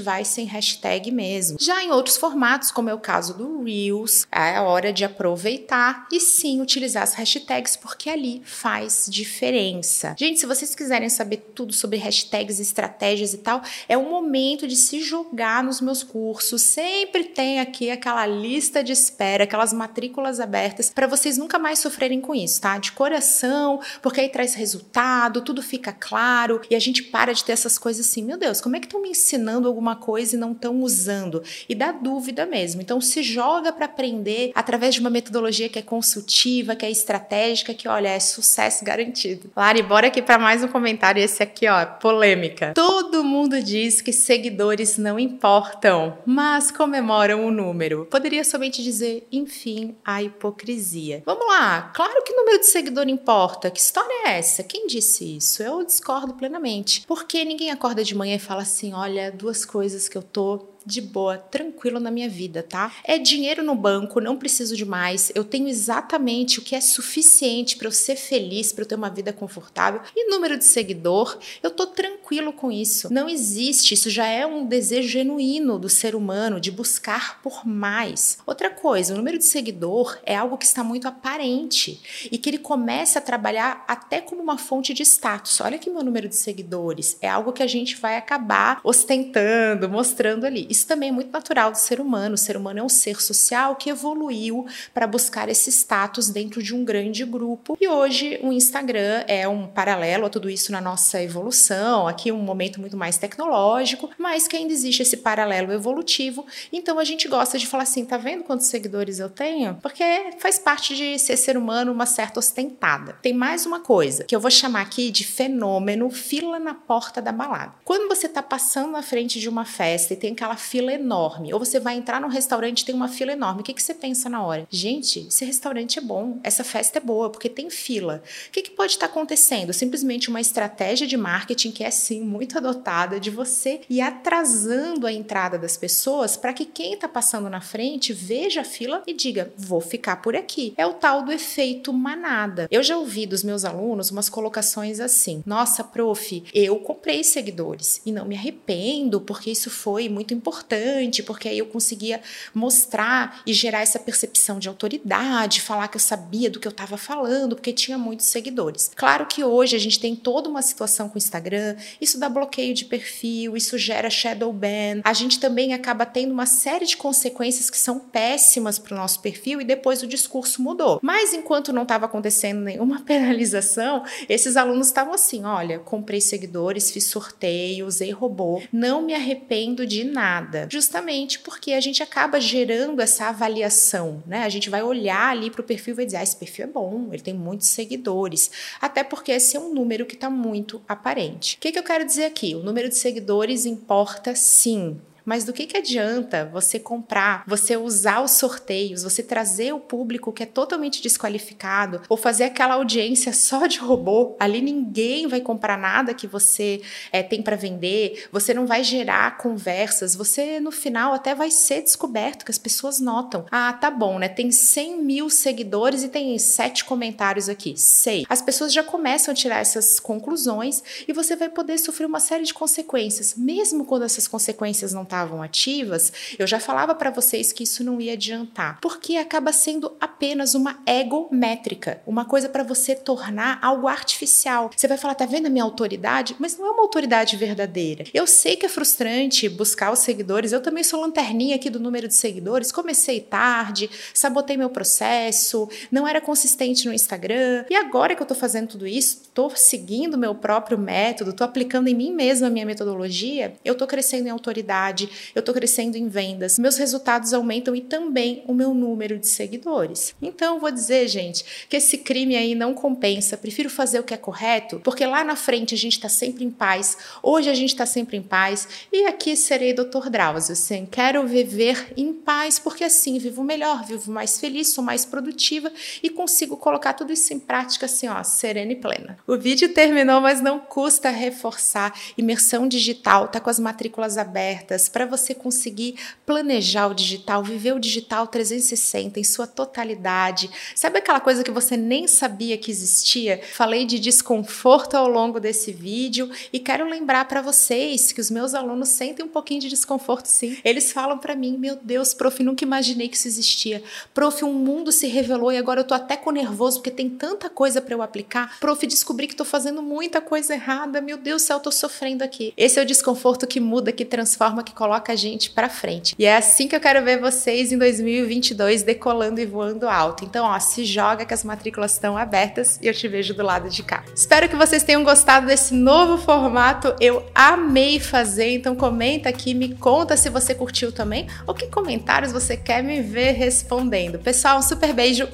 vai 0.00 0.24
sem 0.24 0.46
hashtag 0.46 1.10
mesmo. 1.10 1.58
Já 1.60 1.82
em 1.82 1.90
outros 1.90 2.16
formatos, 2.16 2.70
como 2.70 2.88
é 2.88 2.94
o 2.94 2.98
caso 2.98 3.34
do 3.34 3.62
Reels, 3.62 4.26
é 4.32 4.56
a 4.56 4.62
hora 4.62 4.92
de 4.92 5.04
aproveitar 5.04 6.06
e 6.10 6.20
sim 6.20 6.60
utilizar 6.60 7.02
as 7.02 7.14
hashtags 7.14 7.76
porque 7.76 7.99
ali 8.08 8.40
faz 8.44 9.06
diferença. 9.10 10.14
Gente, 10.18 10.40
se 10.40 10.46
vocês 10.46 10.74
quiserem 10.74 11.08
saber 11.08 11.38
tudo 11.54 11.72
sobre 11.72 11.98
hashtags, 11.98 12.58
estratégias 12.60 13.34
e 13.34 13.38
tal, 13.38 13.62
é 13.88 13.96
o 13.96 14.08
momento 14.08 14.66
de 14.66 14.76
se 14.76 15.00
jogar 15.00 15.62
nos 15.62 15.80
meus 15.80 16.02
cursos. 16.02 16.62
Sempre 16.62 17.24
tem 17.24 17.60
aqui 17.60 17.90
aquela 17.90 18.26
lista 18.26 18.82
de 18.82 18.92
espera, 18.92 19.44
aquelas 19.44 19.72
matrículas 19.72 20.40
abertas 20.40 20.90
para 20.90 21.06
vocês 21.06 21.36
nunca 21.36 21.58
mais 21.58 21.78
sofrerem 21.78 22.20
com 22.20 22.34
isso, 22.34 22.60
tá? 22.60 22.78
De 22.78 22.92
coração, 22.92 23.80
porque 24.00 24.20
aí 24.20 24.28
traz 24.28 24.54
resultado, 24.54 25.42
tudo 25.42 25.62
fica 25.62 25.92
claro 25.92 26.60
e 26.70 26.74
a 26.74 26.78
gente 26.78 27.02
para 27.02 27.32
de 27.32 27.44
ter 27.44 27.52
essas 27.52 27.78
coisas 27.78 28.06
assim, 28.06 28.22
meu 28.22 28.36
Deus, 28.36 28.60
como 28.60 28.76
é 28.76 28.80
que 28.80 28.86
estão 28.86 29.02
me 29.02 29.10
ensinando 29.10 29.66
alguma 29.68 29.96
coisa 29.96 30.36
e 30.36 30.38
não 30.38 30.52
estão 30.52 30.80
usando? 30.82 31.42
E 31.68 31.74
dá 31.74 31.92
dúvida 31.92 32.46
mesmo. 32.46 32.80
Então 32.80 33.00
se 33.00 33.22
joga 33.22 33.72
para 33.72 33.86
aprender 33.86 34.52
através 34.54 34.94
de 34.94 35.00
uma 35.00 35.10
metodologia 35.10 35.68
que 35.68 35.78
é 35.78 35.82
consultiva, 35.82 36.76
que 36.76 36.86
é 36.86 36.90
estratégica, 36.90 37.74
que 37.74 37.88
olha, 37.90 38.08
é 38.08 38.20
sucesso 38.20 38.84
garantido. 38.84 39.50
Lari, 39.56 39.82
bora 39.82 40.06
aqui 40.06 40.22
para 40.22 40.38
mais 40.38 40.62
um 40.62 40.68
comentário 40.68 41.22
esse 41.22 41.42
aqui, 41.42 41.66
ó, 41.68 41.84
polêmica. 41.84 42.72
Todo 42.74 43.24
mundo 43.24 43.62
diz 43.62 44.00
que 44.00 44.12
seguidores 44.12 44.96
não 44.96 45.18
importam, 45.18 46.18
mas 46.24 46.70
comemoram 46.70 47.46
o 47.46 47.50
número. 47.50 48.06
Poderia 48.10 48.44
somente 48.44 48.82
dizer, 48.82 49.26
enfim, 49.30 49.96
a 50.04 50.22
hipocrisia. 50.22 51.22
Vamos 51.26 51.46
lá, 51.46 51.90
claro 51.94 52.22
que 52.24 52.32
número 52.32 52.60
de 52.60 52.66
seguidor 52.66 53.08
importa. 53.08 53.70
Que 53.70 53.80
história 53.80 54.28
é 54.28 54.38
essa? 54.38 54.62
Quem 54.62 54.86
disse 54.86 55.36
isso? 55.36 55.62
Eu 55.62 55.84
discordo 55.84 56.34
plenamente. 56.34 57.04
Porque 57.06 57.44
ninguém 57.44 57.70
acorda 57.70 58.04
de 58.04 58.14
manhã 58.14 58.36
e 58.36 58.38
fala 58.38 58.62
assim: 58.62 58.92
olha, 58.92 59.32
duas 59.32 59.64
coisas 59.64 60.08
que 60.08 60.16
eu 60.16 60.22
tô 60.22 60.70
de 60.90 61.00
boa, 61.00 61.38
tranquilo 61.38 62.00
na 62.00 62.10
minha 62.10 62.28
vida, 62.28 62.62
tá? 62.62 62.92
É 63.04 63.16
dinheiro 63.16 63.62
no 63.62 63.74
banco, 63.74 64.20
não 64.20 64.36
preciso 64.36 64.76
de 64.76 64.84
mais. 64.84 65.30
Eu 65.34 65.44
tenho 65.44 65.68
exatamente 65.68 66.58
o 66.58 66.62
que 66.62 66.74
é 66.74 66.80
suficiente 66.80 67.76
para 67.76 67.86
eu 67.86 67.92
ser 67.92 68.16
feliz, 68.16 68.72
para 68.72 68.82
eu 68.82 68.88
ter 68.88 68.94
uma 68.96 69.08
vida 69.08 69.32
confortável. 69.32 70.00
E 70.14 70.28
número 70.30 70.58
de 70.58 70.64
seguidor, 70.64 71.38
eu 71.62 71.70
tô 71.70 71.86
tranquilo 71.86 72.52
com 72.52 72.72
isso. 72.72 73.12
Não 73.12 73.28
existe, 73.28 73.94
isso 73.94 74.10
já 74.10 74.26
é 74.26 74.44
um 74.44 74.66
desejo 74.66 75.08
genuíno 75.08 75.78
do 75.78 75.88
ser 75.88 76.14
humano 76.14 76.60
de 76.60 76.70
buscar 76.70 77.40
por 77.42 77.66
mais. 77.66 78.38
Outra 78.46 78.70
coisa, 78.70 79.14
o 79.14 79.16
número 79.16 79.38
de 79.38 79.44
seguidor 79.44 80.18
é 80.24 80.36
algo 80.36 80.58
que 80.58 80.64
está 80.64 80.82
muito 80.82 81.06
aparente 81.06 82.00
e 82.30 82.36
que 82.36 82.50
ele 82.50 82.58
começa 82.58 83.18
a 83.18 83.22
trabalhar 83.22 83.84
até 83.86 84.20
como 84.20 84.42
uma 84.42 84.58
fonte 84.58 84.92
de 84.92 85.02
status. 85.02 85.60
Olha 85.60 85.76
aqui 85.76 85.88
meu 85.88 86.02
número 86.02 86.28
de 86.28 86.36
seguidores, 86.36 87.16
é 87.20 87.28
algo 87.28 87.52
que 87.52 87.62
a 87.62 87.66
gente 87.66 87.96
vai 87.96 88.16
acabar 88.16 88.80
ostentando, 88.82 89.88
mostrando 89.88 90.44
ali. 90.44 90.66
Também 90.86 91.10
é 91.10 91.12
muito 91.12 91.30
natural 91.30 91.70
do 91.70 91.78
ser 91.78 92.00
humano. 92.00 92.34
O 92.34 92.38
ser 92.38 92.56
humano 92.56 92.80
é 92.80 92.82
um 92.82 92.88
ser 92.88 93.20
social 93.20 93.76
que 93.76 93.90
evoluiu 93.90 94.66
para 94.92 95.06
buscar 95.06 95.48
esse 95.48 95.70
status 95.70 96.28
dentro 96.30 96.62
de 96.62 96.74
um 96.74 96.84
grande 96.84 97.24
grupo. 97.24 97.76
E 97.80 97.88
hoje 97.88 98.38
o 98.42 98.52
Instagram 98.52 99.24
é 99.26 99.46
um 99.48 99.66
paralelo 99.66 100.26
a 100.26 100.30
tudo 100.30 100.48
isso 100.50 100.72
na 100.72 100.80
nossa 100.80 101.22
evolução. 101.22 102.06
Aqui 102.06 102.32
um 102.32 102.38
momento 102.38 102.80
muito 102.80 102.96
mais 102.96 103.18
tecnológico, 103.18 104.10
mas 104.18 104.46
que 104.46 104.56
ainda 104.56 104.72
existe 104.72 105.02
esse 105.02 105.18
paralelo 105.18 105.72
evolutivo. 105.72 106.46
Então 106.72 106.98
a 106.98 107.04
gente 107.04 107.28
gosta 107.28 107.58
de 107.58 107.66
falar 107.66 107.84
assim: 107.84 108.04
tá 108.04 108.16
vendo 108.16 108.44
quantos 108.44 108.66
seguidores 108.66 109.18
eu 109.18 109.28
tenho? 109.28 109.76
Porque 109.82 110.32
faz 110.38 110.58
parte 110.58 110.94
de 110.94 111.18
ser 111.18 111.36
ser 111.36 111.56
humano 111.56 111.92
uma 111.92 112.06
certa 112.06 112.38
ostentada. 112.38 113.16
Tem 113.22 113.32
mais 113.32 113.66
uma 113.66 113.80
coisa 113.80 114.24
que 114.24 114.34
eu 114.34 114.40
vou 114.40 114.50
chamar 114.50 114.82
aqui 114.82 115.10
de 115.10 115.24
fenômeno 115.24 116.10
fila 116.10 116.58
na 116.58 116.74
porta 116.74 117.20
da 117.20 117.32
balada. 117.32 117.74
Quando 117.84 118.08
você 118.08 118.26
está 118.26 118.42
passando 118.42 118.92
na 118.92 119.02
frente 119.02 119.40
de 119.40 119.48
uma 119.48 119.64
festa 119.64 120.14
e 120.14 120.16
tem 120.16 120.32
aquela 120.32 120.56
fila 120.60 120.92
enorme. 120.92 121.52
Ou 121.52 121.58
você 121.58 121.80
vai 121.80 121.96
entrar 121.96 122.20
num 122.20 122.28
restaurante 122.28 122.84
tem 122.84 122.94
uma 122.94 123.08
fila 123.08 123.32
enorme. 123.32 123.62
O 123.62 123.64
que, 123.64 123.74
que 123.74 123.82
você 123.82 123.94
pensa 123.94 124.28
na 124.28 124.44
hora? 124.44 124.66
Gente, 124.70 125.26
esse 125.26 125.44
restaurante 125.44 125.98
é 125.98 126.02
bom, 126.02 126.38
essa 126.44 126.62
festa 126.62 126.98
é 126.98 127.00
boa, 127.00 127.30
porque 127.30 127.48
tem 127.48 127.70
fila. 127.70 128.22
O 128.48 128.52
que, 128.52 128.62
que 128.62 128.70
pode 128.70 128.92
estar 128.92 129.06
acontecendo? 129.06 129.72
Simplesmente 129.72 130.28
uma 130.28 130.40
estratégia 130.40 131.06
de 131.06 131.16
marketing 131.16 131.72
que 131.72 131.82
é, 131.82 131.90
sim, 131.90 132.20
muito 132.20 132.58
adotada 132.58 133.18
de 133.18 133.30
você 133.30 133.80
e 133.88 134.00
atrasando 134.00 135.06
a 135.06 135.12
entrada 135.12 135.58
das 135.58 135.76
pessoas 135.76 136.36
para 136.36 136.52
que 136.52 136.64
quem 136.64 136.94
está 136.94 137.08
passando 137.08 137.48
na 137.48 137.60
frente 137.60 138.12
veja 138.12 138.60
a 138.60 138.64
fila 138.64 139.02
e 139.06 139.12
diga: 139.12 139.52
vou 139.56 139.80
ficar 139.80 140.16
por 140.16 140.36
aqui. 140.36 140.74
É 140.76 140.86
o 140.86 140.94
tal 140.94 141.24
do 141.24 141.32
efeito 141.32 141.92
manada. 141.92 142.68
Eu 142.70 142.82
já 142.82 142.96
ouvi 142.96 143.26
dos 143.26 143.42
meus 143.42 143.64
alunos 143.64 144.10
umas 144.10 144.28
colocações 144.28 145.00
assim: 145.00 145.42
nossa, 145.46 145.82
prof, 145.82 146.44
eu 146.52 146.76
comprei 146.80 147.24
seguidores 147.24 148.00
e 148.04 148.12
não 148.12 148.26
me 148.26 148.36
arrependo 148.36 149.20
porque 149.20 149.50
isso 149.50 149.70
foi 149.70 150.08
muito 150.08 150.34
importante 150.34 150.49
importante, 150.50 151.22
porque 151.22 151.48
aí 151.48 151.58
eu 151.58 151.66
conseguia 151.66 152.20
mostrar 152.52 153.40
e 153.46 153.52
gerar 153.52 153.82
essa 153.82 154.00
percepção 154.00 154.58
de 154.58 154.68
autoridade, 154.68 155.60
falar 155.60 155.86
que 155.86 155.96
eu 155.96 156.00
sabia 156.00 156.50
do 156.50 156.58
que 156.58 156.66
eu 156.66 156.70
estava 156.70 156.96
falando, 156.96 157.54
porque 157.54 157.72
tinha 157.72 157.96
muitos 157.96 158.26
seguidores. 158.26 158.90
Claro 158.96 159.26
que 159.26 159.44
hoje 159.44 159.76
a 159.76 159.78
gente 159.78 160.00
tem 160.00 160.16
toda 160.16 160.48
uma 160.48 160.60
situação 160.60 161.08
com 161.08 161.14
o 161.14 161.18
Instagram, 161.18 161.76
isso 162.00 162.18
dá 162.18 162.28
bloqueio 162.28 162.74
de 162.74 162.84
perfil, 162.84 163.56
isso 163.56 163.78
gera 163.78 164.10
shadow 164.10 164.52
ban. 164.52 165.00
A 165.04 165.12
gente 165.12 165.38
também 165.38 165.72
acaba 165.72 166.04
tendo 166.04 166.32
uma 166.32 166.46
série 166.46 166.84
de 166.84 166.96
consequências 166.96 167.70
que 167.70 167.78
são 167.78 168.00
péssimas 168.00 168.78
para 168.78 168.94
o 168.94 168.98
nosso 168.98 169.20
perfil 169.20 169.60
e 169.60 169.64
depois 169.64 170.02
o 170.02 170.06
discurso 170.06 170.60
mudou. 170.60 170.98
Mas 171.00 171.32
enquanto 171.32 171.72
não 171.72 171.82
estava 171.82 172.06
acontecendo 172.06 172.60
nenhuma 172.60 173.00
penalização, 173.06 174.02
esses 174.28 174.56
alunos 174.56 174.88
estavam 174.88 175.14
assim: 175.14 175.44
olha, 175.44 175.78
comprei 175.78 176.20
seguidores, 176.20 176.90
fiz 176.90 177.04
sorteio, 177.04 177.86
usei 177.86 178.10
robô, 178.10 178.60
não 178.72 179.00
me 179.02 179.14
arrependo 179.14 179.86
de 179.86 180.02
nada 180.02 180.39
nada, 180.40 180.68
justamente 180.70 181.38
porque 181.38 181.72
a 181.72 181.80
gente 181.80 182.02
acaba 182.02 182.40
gerando 182.40 183.00
essa 183.00 183.26
avaliação, 183.26 184.22
né? 184.26 184.44
A 184.44 184.48
gente 184.48 184.70
vai 184.70 184.82
olhar 184.82 185.28
ali 185.28 185.50
para 185.50 185.60
o 185.60 185.64
perfil 185.64 185.94
e 185.94 185.96
vai 185.96 186.06
dizer: 186.06 186.18
ah, 186.18 186.22
esse 186.22 186.36
perfil 186.36 186.64
é 186.64 186.68
bom, 186.68 187.08
ele 187.12 187.22
tem 187.22 187.34
muitos 187.34 187.68
seguidores, 187.68 188.50
até 188.80 189.04
porque 189.04 189.32
esse 189.32 189.56
é 189.56 189.60
um 189.60 189.72
número 189.72 190.06
que 190.06 190.14
está 190.14 190.30
muito 190.30 190.82
aparente. 190.88 191.56
O 191.56 191.60
que, 191.60 191.72
que 191.72 191.78
eu 191.78 191.84
quero 191.84 192.04
dizer 192.04 192.24
aqui? 192.24 192.54
O 192.54 192.62
número 192.62 192.88
de 192.88 192.96
seguidores 192.96 193.66
importa 193.66 194.34
sim, 194.34 195.00
mas 195.30 195.44
do 195.44 195.52
que, 195.52 195.64
que 195.64 195.76
adianta 195.76 196.50
você 196.52 196.76
comprar, 196.76 197.44
você 197.46 197.76
usar 197.76 198.20
os 198.20 198.32
sorteios, 198.32 199.04
você 199.04 199.22
trazer 199.22 199.72
o 199.72 199.78
público 199.78 200.32
que 200.32 200.42
é 200.42 200.46
totalmente 200.46 201.00
desqualificado, 201.00 202.02
ou 202.08 202.16
fazer 202.16 202.42
aquela 202.42 202.74
audiência 202.74 203.32
só 203.32 203.68
de 203.68 203.78
robô? 203.78 204.34
Ali 204.40 204.60
ninguém 204.60 205.28
vai 205.28 205.40
comprar 205.40 205.78
nada 205.78 206.12
que 206.12 206.26
você 206.26 206.82
é, 207.12 207.22
tem 207.22 207.42
para 207.42 207.54
vender, 207.54 208.26
você 208.32 208.52
não 208.52 208.66
vai 208.66 208.82
gerar 208.82 209.36
conversas, 209.36 210.16
você 210.16 210.58
no 210.58 210.72
final 210.72 211.12
até 211.14 211.32
vai 211.32 211.48
ser 211.48 211.80
descoberto 211.82 212.44
que 212.44 212.50
as 212.50 212.58
pessoas 212.58 212.98
notam. 212.98 213.46
Ah, 213.52 213.72
tá 213.72 213.88
bom, 213.88 214.18
né? 214.18 214.28
Tem 214.28 214.50
100 214.50 215.00
mil 215.00 215.30
seguidores 215.30 216.02
e 216.02 216.08
tem 216.08 216.36
sete 216.40 216.84
comentários 216.84 217.48
aqui. 217.48 217.74
Sei. 217.76 218.26
As 218.28 218.42
pessoas 218.42 218.72
já 218.72 218.82
começam 218.82 219.30
a 219.30 219.34
tirar 219.36 219.60
essas 219.60 220.00
conclusões 220.00 220.82
e 221.06 221.12
você 221.12 221.36
vai 221.36 221.48
poder 221.48 221.78
sofrer 221.78 222.06
uma 222.06 222.18
série 222.18 222.42
de 222.42 222.52
consequências, 222.52 223.36
mesmo 223.36 223.84
quando 223.84 224.02
essas 224.02 224.26
consequências 224.26 224.92
não 224.92 225.04
estavam 225.04 225.19
estavam 225.20 225.42
ativas, 225.42 226.12
eu 226.38 226.46
já 226.46 226.58
falava 226.58 226.94
para 226.94 227.10
vocês 227.10 227.52
que 227.52 227.64
isso 227.64 227.84
não 227.84 228.00
ia 228.00 228.14
adiantar, 228.14 228.78
porque 228.80 229.16
acaba 229.16 229.52
sendo 229.52 229.92
apenas 230.00 230.54
uma 230.54 230.80
egométrica, 230.86 232.00
uma 232.06 232.24
coisa 232.24 232.48
para 232.48 232.62
você 232.62 232.94
tornar 232.94 233.58
algo 233.60 233.86
artificial. 233.86 234.70
Você 234.74 234.88
vai 234.88 234.96
falar, 234.96 235.14
tá 235.14 235.26
vendo 235.26 235.46
a 235.46 235.50
minha 235.50 235.64
autoridade? 235.64 236.34
Mas 236.38 236.56
não 236.56 236.66
é 236.66 236.70
uma 236.70 236.82
autoridade 236.82 237.36
verdadeira. 237.36 238.04
Eu 238.14 238.26
sei 238.26 238.56
que 238.56 238.64
é 238.64 238.68
frustrante 238.68 239.48
buscar 239.48 239.92
os 239.92 239.98
seguidores, 239.98 240.52
eu 240.52 240.62
também 240.62 240.82
sou 240.82 241.00
lanterninha 241.00 241.56
aqui 241.56 241.68
do 241.68 241.78
número 241.78 242.08
de 242.08 242.14
seguidores, 242.14 242.72
comecei 242.72 243.20
tarde, 243.20 243.90
sabotei 244.14 244.56
meu 244.56 244.70
processo, 244.70 245.68
não 245.90 246.08
era 246.08 246.20
consistente 246.20 246.86
no 246.86 246.94
Instagram, 246.94 247.64
e 247.68 247.74
agora 247.74 248.14
que 248.14 248.22
eu 248.22 248.26
tô 248.26 248.34
fazendo 248.34 248.68
tudo 248.68 248.86
isso, 248.86 249.22
tô 249.34 249.50
seguindo 249.50 250.16
meu 250.16 250.34
próprio 250.34 250.78
método, 250.78 251.32
tô 251.32 251.44
aplicando 251.44 251.88
em 251.88 251.94
mim 251.94 252.12
mesma 252.12 252.46
a 252.46 252.50
minha 252.50 252.64
metodologia, 252.64 253.54
eu 253.64 253.74
tô 253.74 253.86
crescendo 253.86 254.26
em 254.26 254.30
autoridade, 254.30 254.99
eu 255.34 255.42
tô 255.42 255.52
crescendo 255.52 255.96
em 255.96 256.08
vendas, 256.08 256.58
meus 256.58 256.76
resultados 256.76 257.32
aumentam 257.32 257.74
e 257.74 257.80
também 257.80 258.42
o 258.46 258.54
meu 258.54 258.74
número 258.74 259.18
de 259.18 259.26
seguidores. 259.26 260.14
Então, 260.20 260.58
vou 260.58 260.70
dizer, 260.70 261.08
gente, 261.08 261.66
que 261.68 261.76
esse 261.76 261.98
crime 261.98 262.36
aí 262.36 262.54
não 262.54 262.74
compensa, 262.74 263.36
prefiro 263.36 263.70
fazer 263.70 264.00
o 264.00 264.04
que 264.04 264.14
é 264.14 264.16
correto, 264.16 264.80
porque 264.82 265.06
lá 265.06 265.22
na 265.22 265.36
frente 265.36 265.74
a 265.74 265.78
gente 265.78 266.00
tá 266.00 266.08
sempre 266.08 266.44
em 266.44 266.50
paz, 266.50 266.96
hoje 267.22 267.48
a 267.48 267.54
gente 267.54 267.76
tá 267.76 267.86
sempre 267.86 268.16
em 268.16 268.22
paz, 268.22 268.68
e 268.92 269.06
aqui 269.06 269.36
serei 269.36 269.72
Dr. 269.72 270.08
Drauzio, 270.10 270.52
assim, 270.52 270.86
quero 270.86 271.26
viver 271.26 271.92
em 271.96 272.12
paz, 272.12 272.58
porque 272.58 272.84
assim 272.84 273.18
vivo 273.18 273.42
melhor, 273.42 273.84
vivo 273.84 274.10
mais 274.10 274.38
feliz, 274.38 274.72
sou 274.72 274.82
mais 274.82 275.04
produtiva 275.04 275.72
e 276.02 276.10
consigo 276.10 276.56
colocar 276.56 276.92
tudo 276.92 277.12
isso 277.12 277.32
em 277.32 277.38
prática 277.38 277.86
assim, 277.86 278.08
ó, 278.08 278.22
serena 278.22 278.72
e 278.72 278.76
plena. 278.76 279.18
O 279.26 279.36
vídeo 279.36 279.72
terminou, 279.72 280.20
mas 280.20 280.40
não 280.40 280.58
custa 280.58 281.10
reforçar. 281.10 281.94
Imersão 282.16 282.68
digital 282.68 283.28
tá 283.28 283.40
com 283.40 283.50
as 283.50 283.58
matrículas 283.58 284.18
abertas 284.18 284.88
para 284.90 285.06
você 285.06 285.34
conseguir 285.34 285.96
planejar 286.26 286.88
o 286.88 286.94
digital, 286.94 287.42
viver 287.42 287.72
o 287.72 287.78
digital 287.78 288.26
360 288.26 289.18
em 289.18 289.24
sua 289.24 289.46
totalidade. 289.46 290.50
Sabe 290.74 290.98
aquela 290.98 291.20
coisa 291.20 291.42
que 291.42 291.50
você 291.50 291.76
nem 291.76 292.06
sabia 292.06 292.58
que 292.58 292.70
existia? 292.70 293.40
Falei 293.52 293.84
de 293.84 293.98
desconforto 293.98 294.96
ao 294.96 295.08
longo 295.08 295.40
desse 295.40 295.72
vídeo 295.72 296.30
e 296.52 296.58
quero 296.58 296.88
lembrar 296.88 297.26
para 297.26 297.42
vocês 297.42 298.12
que 298.12 298.20
os 298.20 298.30
meus 298.30 298.54
alunos 298.54 298.90
sentem 298.90 299.24
um 299.24 299.28
pouquinho 299.28 299.60
de 299.60 299.68
desconforto 299.68 300.26
sim. 300.26 300.58
Eles 300.64 300.92
falam 300.92 301.18
para 301.18 301.34
mim: 301.34 301.56
"Meu 301.56 301.76
Deus, 301.76 302.14
prof, 302.14 302.42
nunca 302.42 302.64
imaginei 302.64 303.08
que 303.08 303.16
isso 303.16 303.28
existia. 303.28 303.82
Prof, 304.12 304.44
um 304.44 304.52
mundo 304.52 304.92
se 304.92 305.06
revelou 305.06 305.52
e 305.52 305.56
agora 305.56 305.80
eu 305.80 305.84
tô 305.84 305.94
até 305.94 306.16
com 306.16 306.30
nervoso 306.30 306.78
porque 306.78 306.90
tem 306.90 307.08
tanta 307.08 307.48
coisa 307.48 307.80
para 307.80 307.94
eu 307.94 308.02
aplicar. 308.02 308.58
Prof, 308.60 308.86
descobri 308.86 309.26
que 309.26 309.36
tô 309.36 309.44
fazendo 309.44 309.82
muita 309.82 310.20
coisa 310.20 310.54
errada. 310.54 311.00
Meu 311.00 311.16
Deus 311.16 311.42
do 311.42 311.46
céu, 311.46 311.60
tô 311.60 311.70
sofrendo 311.70 312.22
aqui. 312.22 312.52
Esse 312.56 312.78
é 312.78 312.82
o 312.82 312.86
desconforto 312.86 313.46
que 313.46 313.60
muda, 313.60 313.92
que 313.92 314.04
transforma, 314.04 314.62
que 314.62 314.74
coloca 314.80 315.12
a 315.12 315.16
gente 315.16 315.50
para 315.50 315.68
frente. 315.68 316.14
E 316.18 316.24
é 316.24 316.34
assim 316.34 316.66
que 316.66 316.74
eu 316.74 316.80
quero 316.80 317.04
ver 317.04 317.20
vocês 317.20 317.70
em 317.70 317.76
2022 317.76 318.82
decolando 318.82 319.38
e 319.38 319.44
voando 319.44 319.86
alto. 319.86 320.24
Então, 320.24 320.46
ó, 320.46 320.58
se 320.58 320.86
joga 320.86 321.26
que 321.26 321.34
as 321.34 321.44
matrículas 321.44 321.92
estão 321.92 322.16
abertas 322.16 322.78
e 322.80 322.86
eu 322.86 322.94
te 322.94 323.06
vejo 323.06 323.34
do 323.34 323.42
lado 323.42 323.68
de 323.68 323.82
cá. 323.82 324.02
Espero 324.16 324.48
que 324.48 324.56
vocês 324.56 324.82
tenham 324.82 325.04
gostado 325.04 325.46
desse 325.46 325.74
novo 325.74 326.16
formato. 326.16 326.96
Eu 326.98 327.22
amei 327.34 328.00
fazer, 328.00 328.54
então 328.54 328.74
comenta 328.74 329.28
aqui, 329.28 329.52
me 329.52 329.74
conta 329.74 330.16
se 330.16 330.30
você 330.30 330.54
curtiu 330.54 330.90
também 330.90 331.26
ou 331.46 331.52
que 331.52 331.66
comentários 331.66 332.32
você 332.32 332.56
quer 332.56 332.82
me 332.82 333.02
ver 333.02 333.32
respondendo. 333.32 334.18
Pessoal, 334.18 334.60
um 334.60 334.62
super 334.62 334.94
beijo. 334.94 335.28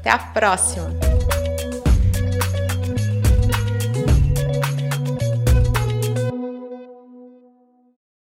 Até 0.00 0.10
a 0.10 0.18
próxima. 0.18 1.17